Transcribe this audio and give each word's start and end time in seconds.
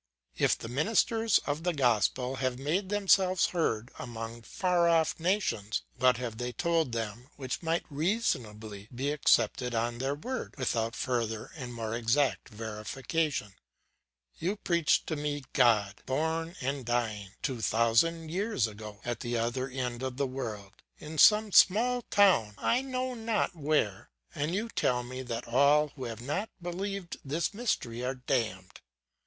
"If 0.35 0.57
the 0.57 0.67
ministers 0.67 1.37
of 1.45 1.61
the 1.61 1.73
gospel 1.75 2.37
have 2.37 2.57
made 2.57 2.89
themselves 2.89 3.45
heard 3.45 3.91
among 3.99 4.41
far 4.41 4.89
off 4.89 5.19
nations, 5.19 5.83
what 5.95 6.17
have 6.17 6.39
they 6.39 6.51
told 6.53 6.91
them 6.91 7.27
which 7.35 7.61
might 7.61 7.83
reasonably 7.87 8.87
be 8.95 9.11
accepted 9.11 9.75
on 9.75 9.99
their 9.99 10.15
word, 10.15 10.55
without 10.57 10.95
further 10.95 11.51
and 11.55 11.71
more 11.71 11.93
exact 11.93 12.49
verification? 12.49 13.53
You 14.39 14.55
preach 14.55 15.05
to 15.05 15.15
me 15.15 15.43
God, 15.53 16.01
born 16.07 16.55
and 16.61 16.83
dying, 16.83 17.33
two 17.43 17.61
thousand 17.61 18.29
years 18.31 18.65
ago, 18.65 19.01
at 19.05 19.19
the 19.19 19.37
other 19.37 19.69
end 19.69 20.01
of 20.01 20.17
the 20.17 20.25
world, 20.25 20.73
in 20.97 21.19
some 21.19 21.51
small 21.51 22.01
town 22.09 22.55
I 22.57 22.81
know 22.81 23.13
not 23.13 23.55
where; 23.55 24.09
and 24.33 24.55
you 24.55 24.67
tell 24.69 25.03
me 25.03 25.21
that 25.21 25.47
all 25.47 25.89
who 25.89 26.05
have 26.05 26.21
not 26.21 26.49
believed 26.59 27.17
this 27.23 27.53
mystery 27.53 28.03
are 28.03 28.15
damned. 28.15 28.81